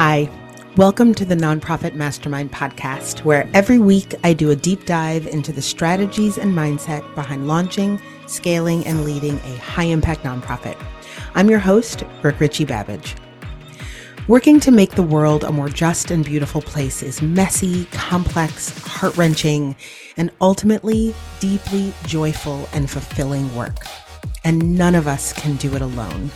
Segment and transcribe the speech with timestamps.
[0.00, 0.30] Hi,
[0.76, 5.50] welcome to the Nonprofit Mastermind podcast, where every week I do a deep dive into
[5.50, 10.80] the strategies and mindset behind launching, scaling, and leading a high impact nonprofit.
[11.34, 13.16] I'm your host, Brooke Richie Babbage.
[14.28, 19.16] Working to make the world a more just and beautiful place is messy, complex, heart
[19.16, 19.74] wrenching,
[20.16, 23.84] and ultimately deeply joyful and fulfilling work.
[24.44, 26.30] And none of us can do it alone.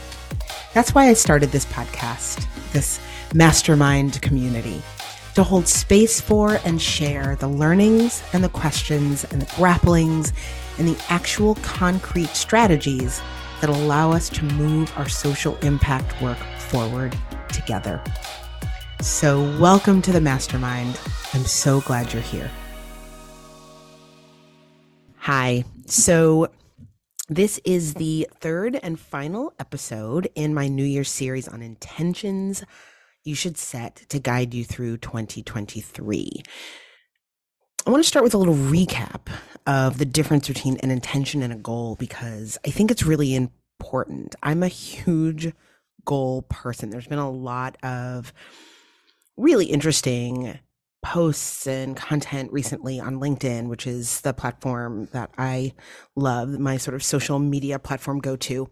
[0.75, 2.99] That's why I started this podcast, this
[3.35, 4.83] mastermind community
[5.35, 10.33] to hold space for and share the learnings and the questions and the grapplings
[10.79, 13.23] and the actual concrete strategies
[13.61, 17.17] that allow us to move our social impact work forward
[17.49, 18.03] together.
[19.01, 21.01] So, welcome to the mastermind.
[21.33, 22.51] I'm so glad you're here.
[25.19, 25.65] Hi.
[25.87, 26.49] So,
[27.29, 32.63] this is the third and final episode in my New Year series on intentions
[33.25, 36.43] you should set to guide you through 2023.
[37.87, 39.29] I want to start with a little recap
[39.67, 44.35] of the difference between an intention and a goal because I think it's really important.
[44.43, 45.53] I'm a huge
[46.05, 46.91] goal person.
[46.91, 48.33] There's been a lot of
[49.37, 50.59] really interesting
[51.03, 55.75] posts and content recently on LinkedIn, which is the platform that I
[56.15, 58.71] love, my sort of social media platform go to.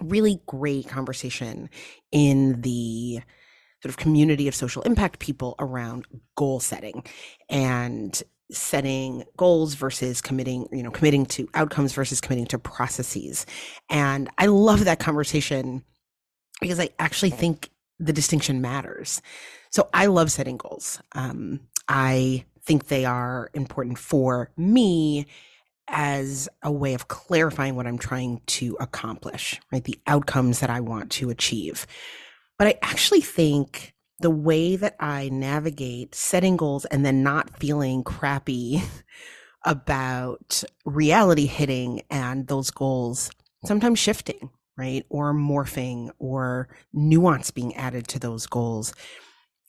[0.00, 1.68] Really great conversation
[2.10, 3.20] in the
[3.84, 7.04] sort of community of social impact people around goal setting
[7.50, 13.44] and setting goals versus committing you know committing to outcomes versus committing to processes.
[13.90, 15.84] And i love that conversation
[16.62, 17.68] because i actually think
[17.98, 19.20] the distinction matters.
[19.68, 20.98] So i love setting goals.
[21.12, 25.26] Um, i think they are important for me
[25.88, 29.84] as a way of clarifying what i'm trying to accomplish right?
[29.84, 31.86] The outcomes that i want to achieve
[32.58, 38.04] but I actually think the way that I navigate setting goals and then not feeling
[38.04, 38.82] crappy
[39.64, 43.30] about reality hitting and those goals
[43.64, 45.04] sometimes shifting, right?
[45.08, 48.94] Or morphing or nuance being added to those goals.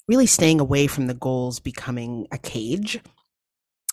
[0.07, 2.99] Really staying away from the goals becoming a cage,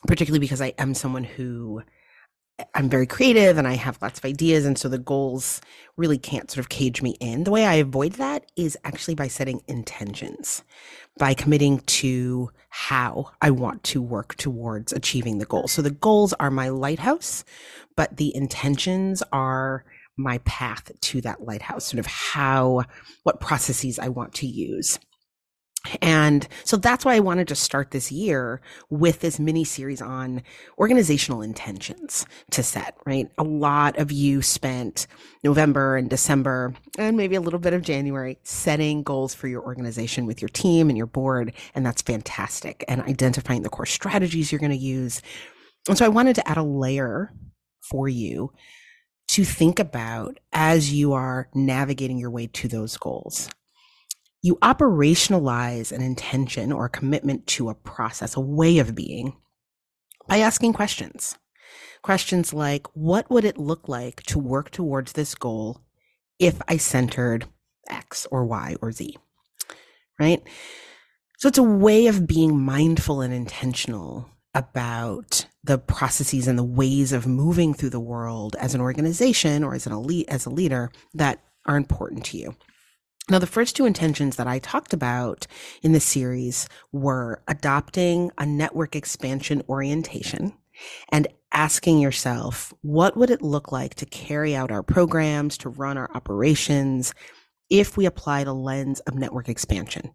[0.07, 1.83] particularly because I am someone who
[2.75, 4.65] I'm very creative and I have lots of ideas.
[4.65, 5.61] And so the goals
[5.97, 7.45] really can't sort of cage me in.
[7.45, 10.63] The way I avoid that is actually by setting intentions,
[11.19, 15.69] by committing to how I want to work towards achieving the goal.
[15.69, 17.45] So the goals are my lighthouse,
[17.97, 19.85] but the intentions are
[20.17, 22.85] my path to that lighthouse, sort of how,
[23.23, 24.99] what processes I want to use.
[26.01, 30.43] And so that's why I wanted to start this year with this mini series on
[30.79, 33.31] organizational intentions to set, right?
[33.39, 35.07] A lot of you spent
[35.43, 40.25] November and December and maybe a little bit of January setting goals for your organization
[40.25, 41.53] with your team and your board.
[41.75, 42.85] And that's fantastic.
[42.87, 45.21] And identifying the core strategies you're going to use.
[45.89, 47.33] And so I wanted to add a layer
[47.91, 48.53] for you
[49.29, 53.49] to think about as you are navigating your way to those goals
[54.43, 59.37] you operationalize an intention or commitment to a process, a way of being,
[60.27, 61.37] by asking questions.
[62.03, 65.81] Questions like, what would it look like to work towards this goal
[66.41, 67.47] if I centered
[67.89, 69.17] X or Y or Z?
[70.19, 70.43] Right?
[71.39, 77.13] So it's a way of being mindful and intentional about the processes and the ways
[77.13, 80.91] of moving through the world as an organization or as an elite, as a leader
[81.15, 82.55] that are important to you.
[83.31, 85.47] Now, the first two intentions that I talked about
[85.83, 90.55] in the series were adopting a network expansion orientation
[91.11, 95.97] and asking yourself, what would it look like to carry out our programs, to run
[95.97, 97.15] our operations
[97.71, 100.11] if we applied a lens of network expansion?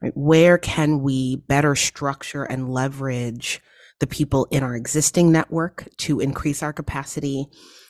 [0.00, 0.12] Right?
[0.16, 3.60] Where can we better structure and leverage
[4.00, 7.46] the people in our existing network to increase our capacity?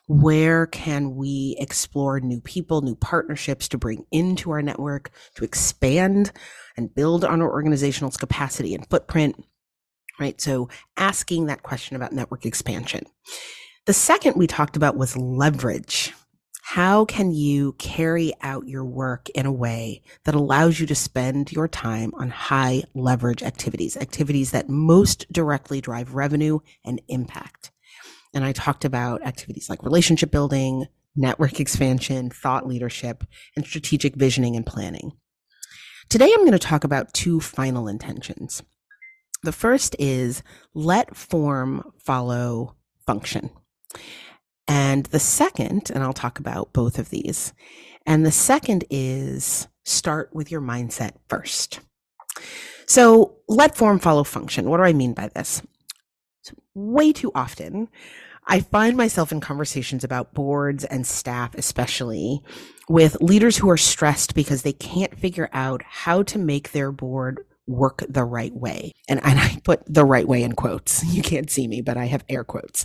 [0.06, 6.30] Where can we explore new people, new partnerships to bring into our network, to expand
[6.76, 9.42] and build on our organizational capacity and footprint,
[10.20, 10.40] right?
[10.40, 13.06] So asking that question about network expansion.
[13.86, 16.12] The second we talked about was leverage.
[16.62, 21.52] How can you carry out your work in a way that allows you to spend
[21.52, 27.70] your time on high leverage activities, activities that most directly drive revenue and impact?
[28.34, 30.86] And I talked about activities like relationship building,
[31.16, 33.24] network expansion, thought leadership,
[33.56, 35.12] and strategic visioning and planning.
[36.08, 38.62] Today, I'm going to talk about two final intentions.
[39.42, 40.42] The first is
[40.74, 42.76] let form follow
[43.06, 43.50] function.
[44.66, 47.52] And the second, and I'll talk about both of these,
[48.06, 51.80] and the second is start with your mindset first.
[52.86, 54.68] So let form follow function.
[54.68, 55.62] What do I mean by this?
[56.74, 57.88] Way too often,
[58.46, 62.42] I find myself in conversations about boards and staff, especially
[62.88, 67.40] with leaders who are stressed because they can't figure out how to make their board
[67.66, 68.92] work the right way.
[69.08, 71.02] And, and I put the right way in quotes.
[71.14, 72.84] You can't see me, but I have air quotes.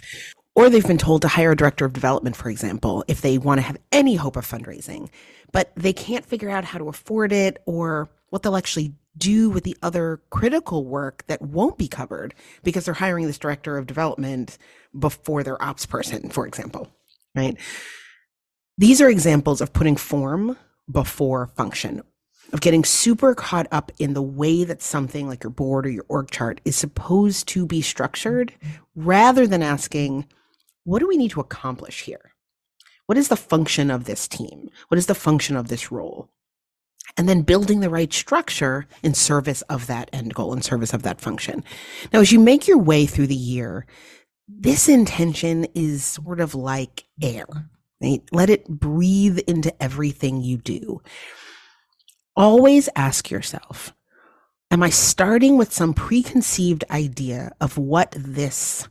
[0.55, 3.59] Or they've been told to hire a director of development, for example, if they want
[3.59, 5.09] to have any hope of fundraising,
[5.51, 9.63] but they can't figure out how to afford it or what they'll actually do with
[9.63, 12.33] the other critical work that won't be covered
[12.63, 14.57] because they're hiring this director of development
[14.97, 16.91] before their ops person, for example,
[17.35, 17.57] right?
[18.77, 20.57] These are examples of putting form
[20.89, 22.01] before function,
[22.53, 26.05] of getting super caught up in the way that something like your board or your
[26.07, 28.53] org chart is supposed to be structured
[28.95, 30.25] rather than asking,
[30.85, 32.31] what do we need to accomplish here?
[33.05, 34.69] What is the function of this team?
[34.87, 36.29] What is the function of this role?
[37.19, 41.03] And then building the right structure in service of that end goal, in service of
[41.03, 41.65] that function.
[42.13, 43.85] Now, as you make your way through the year,
[44.47, 47.45] this intention is sort of like air,
[48.01, 48.21] right?
[48.31, 51.01] Let it breathe into everything you do.
[52.37, 53.93] Always ask yourself,
[54.71, 58.87] am I starting with some preconceived idea of what this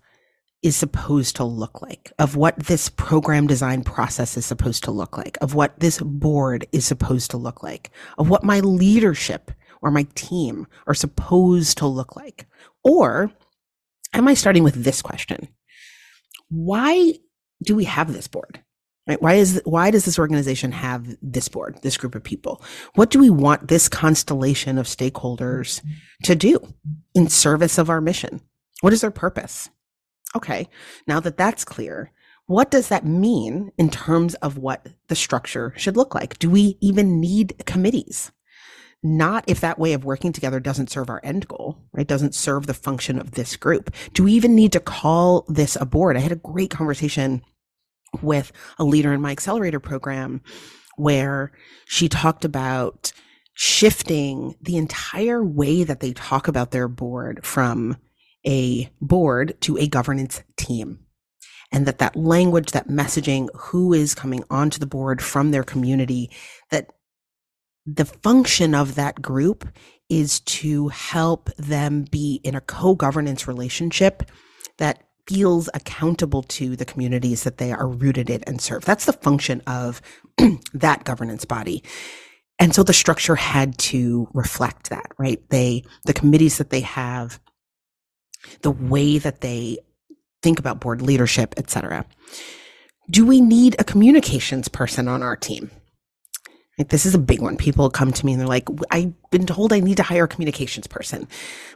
[0.62, 5.16] is supposed to look like, of what this program design process is supposed to look
[5.16, 9.52] like, of what this board is supposed to look like, of what my leadership
[9.82, 12.46] or my team are supposed to look like?
[12.82, 13.31] Or
[14.12, 15.49] am I starting with this question?
[16.49, 17.14] Why
[17.62, 18.62] do we have this board?
[19.06, 19.22] Right?
[19.22, 22.62] Why is why does this organization have this board, this group of people?
[22.94, 25.93] What do we want this constellation of stakeholders mm-hmm.
[26.25, 26.75] to do
[27.14, 28.43] in service of our mission?
[28.82, 29.70] What is their purpose?
[30.37, 30.69] Okay,
[31.07, 32.13] now that that's clear,
[32.47, 36.39] what does that mean in terms of what the structure should look like?
[36.39, 38.33] Do we even need committees?
[39.03, 42.07] Not if that way of working together doesn't serve our end goal, right?
[42.07, 43.95] Doesn't serve the function of this group.
[44.13, 46.17] Do we even need to call this a board?
[46.17, 47.43] I had a great conversation
[48.23, 50.41] with a leader in my accelerator program
[50.97, 51.53] where
[51.87, 53.13] she talked about
[53.55, 57.97] shifting the entire way that they talk about their board from
[58.49, 61.00] a board to a governance team.
[61.71, 66.31] And that that language that messaging who is coming onto the board from their community
[66.71, 66.91] that
[67.85, 69.69] the function of that group
[70.09, 74.23] is to help them be in a co-governance relationship
[74.79, 78.85] that feels accountable to the communities that they are rooted in and serve.
[78.85, 80.01] That's the function of
[80.73, 81.85] that governance body.
[82.59, 85.43] And so the structure had to reflect that right?
[85.51, 87.39] They the committees that they have
[88.62, 89.79] the way that they
[90.43, 92.05] think about board leadership, etc.
[93.11, 95.70] Do we need a communications person on our team?
[96.79, 97.56] Like, this is a big one.
[97.56, 100.29] People come to me and they're like, I've been told I need to hire a
[100.29, 101.26] communications person.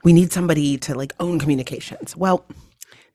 [0.05, 2.17] We need somebody to like own communications.
[2.17, 2.47] Well,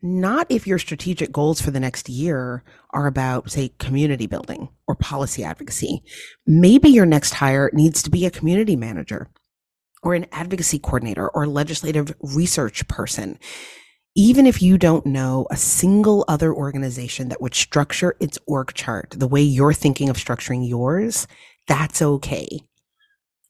[0.01, 4.95] not if your strategic goals for the next year are about, say, community building or
[4.95, 6.03] policy advocacy.
[6.45, 9.29] Maybe your next hire needs to be a community manager
[10.03, 13.39] or an advocacy coordinator or legislative research person,
[14.15, 19.15] even if you don't know a single other organization that would structure its org chart
[19.17, 21.27] the way you're thinking of structuring yours,
[21.67, 22.47] that's okay.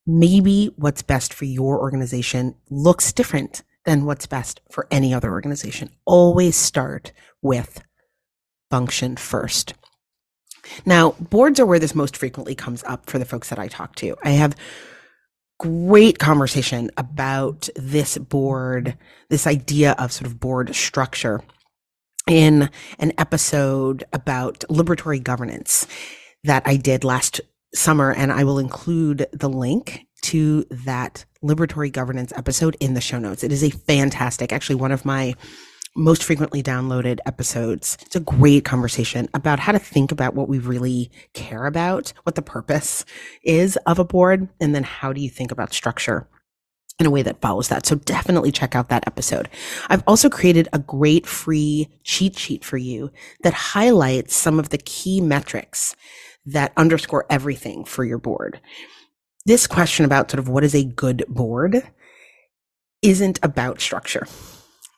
[0.06, 5.90] Maybe what's best for your organization looks different than what's best for any other organization.
[6.06, 7.82] Always start with
[8.70, 9.74] function first.
[10.86, 13.96] Now, boards are where this most frequently comes up for the folks that I talk
[13.98, 14.18] to.
[14.24, 14.56] I have
[15.60, 18.98] great conversation about this board,
[19.30, 21.42] this idea of sort of board structure
[22.28, 25.88] in an episode about liberatory governance
[26.44, 27.42] that I did last
[27.74, 28.12] summer.
[28.14, 33.44] And I will include the link to that liberatory governance episode in the show notes.
[33.44, 35.36] It is a fantastic, actually, one of my
[35.98, 37.98] most frequently downloaded episodes.
[38.06, 42.36] It's a great conversation about how to think about what we really care about, what
[42.36, 43.04] the purpose
[43.44, 46.28] is of a board, and then how do you think about structure
[47.00, 47.86] in a way that follows that.
[47.86, 49.50] So definitely check out that episode.
[49.90, 53.12] I've also created a great free cheat sheet for you
[53.44, 55.96] that highlights some of the key metrics
[56.46, 58.60] that underscore everything for your board.
[59.46, 61.84] This question about sort of what is a good board
[63.02, 64.28] isn't about structure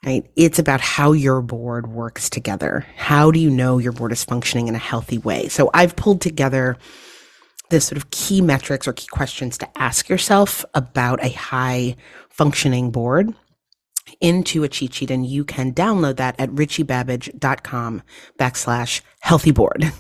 [0.06, 0.30] right?
[0.36, 2.86] It's about how your board works together.
[2.96, 5.48] How do you know your board is functioning in a healthy way?
[5.50, 6.78] So I've pulled together
[7.70, 11.96] the sort of key metrics or key questions to ask yourself about a high
[12.30, 13.34] functioning board
[14.22, 18.02] into a cheat sheet and you can download that at richiebabbage.com
[18.40, 19.92] backslash healthy board.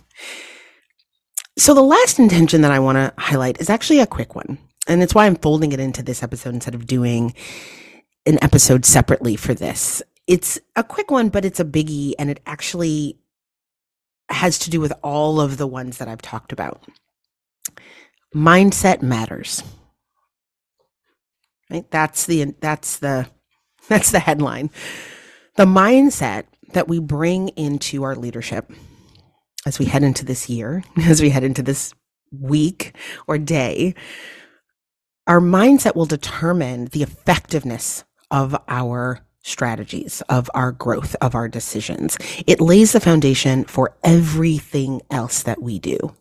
[1.58, 4.58] So the last intention that I want to highlight is actually a quick one.
[4.88, 7.34] And it's why I'm folding it into this episode instead of doing
[8.30, 10.02] an episode separately for this.
[10.28, 13.20] It's a quick one, but it's a biggie and it actually
[14.30, 16.84] has to do with all of the ones that I've talked about.
[18.34, 19.64] Mindset matters.
[21.70, 21.90] Right?
[21.90, 23.28] That's the that's the
[23.90, 24.70] that's the headline.
[25.56, 28.72] The mindset that we bring into our leadership
[29.66, 31.94] as we head into this year, as we head into this
[32.32, 32.96] week
[33.28, 33.96] or day,
[35.26, 42.18] our mindset will determine the effectiveness of our strategies, of our growth, of our decisions.
[42.46, 46.16] It lays the foundation for everything else that we do.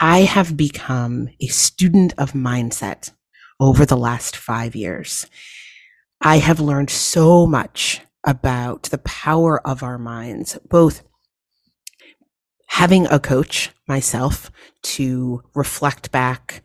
[0.00, 3.12] I have become a student of mindset
[3.58, 5.26] over the last five years.
[6.20, 11.02] I have learned so much about the power of our minds, both
[12.68, 14.50] having a coach myself
[14.82, 16.62] to reflect back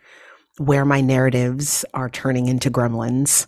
[0.58, 3.46] where my narratives are turning into gremlins,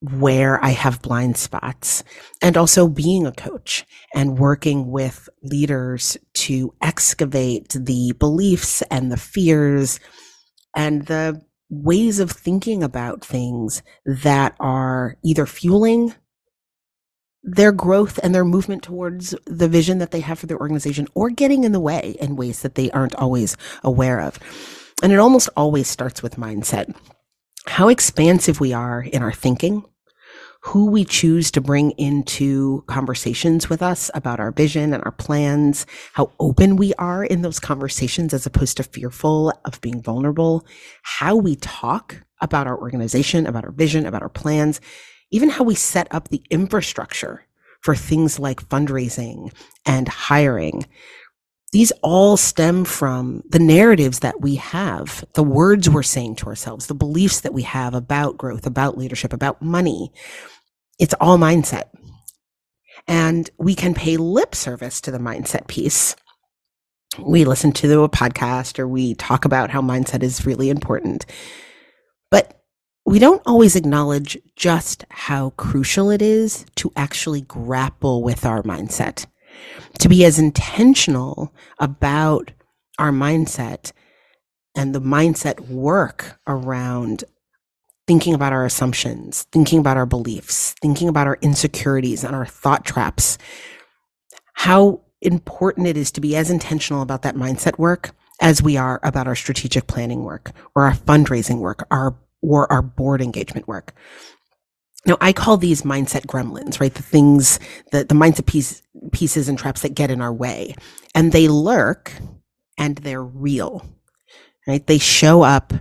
[0.00, 2.04] where I have blind spots,
[2.40, 9.16] and also being a coach and working with leaders to excavate the beliefs and the
[9.16, 9.98] fears
[10.76, 16.14] and the ways of thinking about things that are either fueling
[17.42, 21.30] their growth and their movement towards the vision that they have for their organization or
[21.30, 24.38] getting in the way in ways that they aren't always aware of.
[25.02, 26.94] And it almost always starts with mindset.
[27.68, 29.84] How expansive we are in our thinking,
[30.62, 35.86] who we choose to bring into conversations with us about our vision and our plans,
[36.14, 40.66] how open we are in those conversations as opposed to fearful of being vulnerable,
[41.02, 44.80] how we talk about our organization, about our vision, about our plans,
[45.30, 47.44] even how we set up the infrastructure
[47.80, 49.52] for things like fundraising
[49.86, 50.84] and hiring.
[51.72, 56.86] These all stem from the narratives that we have, the words we're saying to ourselves,
[56.86, 60.10] the beliefs that we have about growth, about leadership, about money.
[60.98, 61.84] It's all mindset.
[63.06, 66.16] And we can pay lip service to the mindset piece.
[67.18, 71.26] We listen to a podcast or we talk about how mindset is really important.
[72.30, 72.62] But
[73.04, 79.24] we don't always acknowledge just how crucial it is to actually grapple with our mindset,
[79.98, 82.52] to be as intentional about
[82.98, 83.92] our mindset
[84.74, 87.24] and the mindset work around
[88.06, 92.84] thinking about our assumptions, thinking about our beliefs, thinking about our insecurities and our thought
[92.84, 93.36] traps.
[94.54, 99.00] How important it is to be as intentional about that mindset work as we are
[99.02, 103.94] about our strategic planning work or our fundraising work, our or our board engagement work.
[105.06, 106.94] Now, I call these mindset gremlins, right?
[106.94, 107.58] The things,
[107.92, 110.74] the, the mindset piece, pieces and traps that get in our way.
[111.14, 112.12] And they lurk
[112.76, 113.86] and they're real,
[114.66, 114.86] right?
[114.86, 115.72] They show up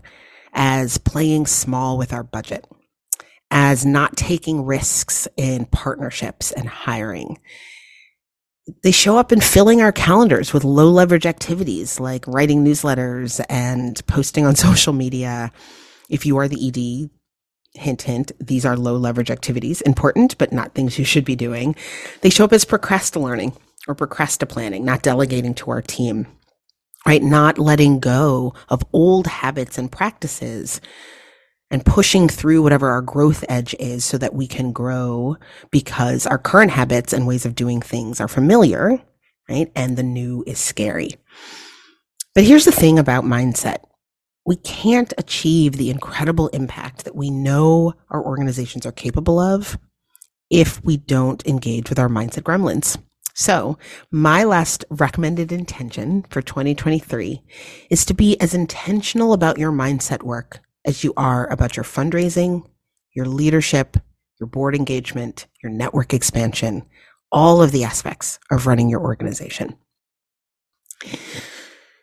[0.53, 2.65] as playing small with our budget,
[3.51, 7.39] as not taking risks in partnerships and hiring.
[8.83, 14.05] They show up in filling our calendars with low leverage activities like writing newsletters and
[14.07, 15.51] posting on social media
[16.09, 17.09] if you are the ED,
[17.77, 21.75] hint, hint, these are low leverage activities, important, but not things you should be doing.
[22.21, 23.53] They show up as procrastinating
[23.87, 26.27] or procrastinating, not delegating to our team,
[27.05, 27.23] right?
[27.23, 30.81] Not letting go of old habits and practices
[31.69, 35.37] and pushing through whatever our growth edge is so that we can grow
[35.71, 39.01] because our current habits and ways of doing things are familiar,
[39.49, 39.71] right?
[39.75, 41.11] And the new is scary.
[42.33, 43.79] But here's the thing about mindset
[44.47, 49.77] we can't achieve the incredible impact that we know our organizations are capable of
[50.49, 52.97] if we don't engage with our mindset gremlins.
[53.35, 53.77] So,
[54.09, 57.43] my last recommended intention for 2023
[57.89, 62.63] is to be as intentional about your mindset work as you are about your fundraising,
[63.13, 63.97] your leadership,
[64.39, 66.85] your board engagement, your network expansion,
[67.33, 69.75] all of the aspects of running your organization.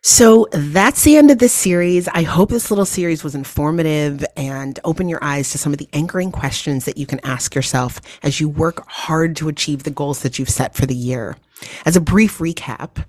[0.06, 2.08] So that's the end of this series.
[2.08, 5.88] I hope this little series was informative and open your eyes to some of the
[5.94, 10.20] anchoring questions that you can ask yourself as you work hard to achieve the goals
[10.20, 11.38] that you've set for the year.
[11.86, 13.02] As a brief recap,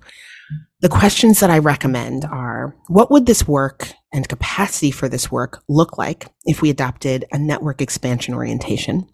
[0.80, 5.62] the questions that I recommend are what would this work and capacity for this work
[5.68, 9.06] look like if we adopted a network expansion orientation?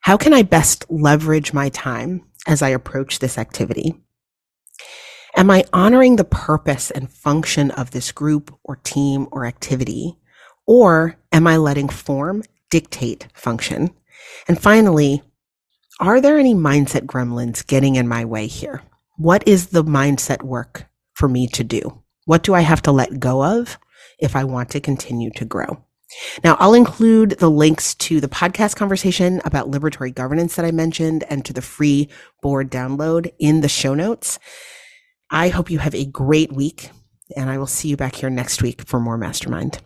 [0.00, 4.00] How can I best leverage my time as I approach this activity?
[5.40, 10.18] Am I honoring the purpose and function of this group or team or activity?
[10.66, 13.88] Or am I letting form dictate function?
[14.48, 15.22] And finally,
[15.98, 18.82] are there any mindset gremlins getting in my way here?
[19.16, 22.02] What is the mindset work for me to do?
[22.26, 23.78] What do I have to let go of
[24.18, 25.82] if I want to continue to grow?
[26.44, 31.24] Now, I'll include the links to the podcast conversation about liberatory governance that I mentioned
[31.30, 32.10] and to the free
[32.42, 34.38] board download in the show notes.
[35.30, 36.90] I hope you have a great week,
[37.36, 39.80] and I will see you back here next week for more Mastermind.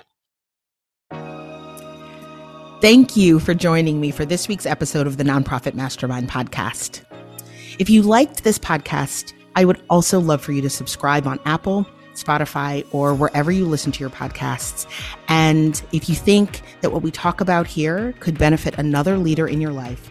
[2.81, 7.05] Thank you for joining me for this week's episode of the Nonprofit Mastermind podcast.
[7.79, 11.87] If you liked this podcast, I would also love for you to subscribe on Apple
[12.15, 14.87] Spotify, or wherever you listen to your podcasts.
[15.29, 19.61] And if you think that what we talk about here could benefit another leader in
[19.61, 20.11] your life,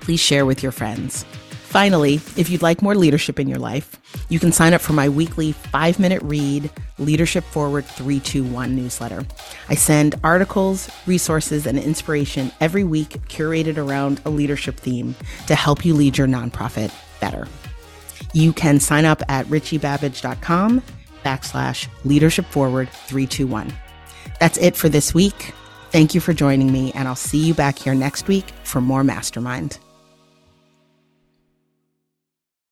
[0.00, 1.24] please share with your friends.
[1.68, 5.06] Finally, if you'd like more leadership in your life, you can sign up for my
[5.06, 9.26] weekly five minute read Leadership Forward 321 newsletter.
[9.68, 15.14] I send articles, resources, and inspiration every week curated around a leadership theme
[15.46, 17.46] to help you lead your nonprofit better.
[18.32, 20.82] You can sign up at richiebabbage.com
[21.22, 23.74] backslash leadership forward 321.
[24.40, 25.52] That's it for this week.
[25.90, 29.04] Thank you for joining me, and I'll see you back here next week for more
[29.04, 29.78] Mastermind.